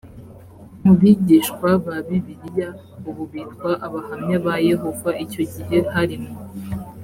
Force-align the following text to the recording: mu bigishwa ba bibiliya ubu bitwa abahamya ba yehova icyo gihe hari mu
mu 0.83 0.93
bigishwa 0.99 1.67
ba 1.85 1.95
bibiliya 2.07 2.69
ubu 3.09 3.23
bitwa 3.31 3.71
abahamya 3.85 4.37
ba 4.45 4.55
yehova 4.69 5.09
icyo 5.23 5.43
gihe 5.53 5.77
hari 5.93 6.15
mu 6.23 6.33